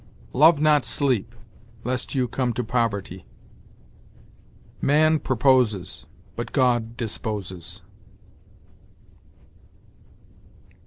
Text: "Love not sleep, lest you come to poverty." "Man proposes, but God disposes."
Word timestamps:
"Love 0.33 0.59
not 0.59 0.83
sleep, 0.83 1.35
lest 1.83 2.15
you 2.15 2.27
come 2.27 2.53
to 2.53 2.63
poverty." 2.63 3.23
"Man 4.81 5.19
proposes, 5.19 6.07
but 6.35 6.53
God 6.53 6.97
disposes." 6.97 7.83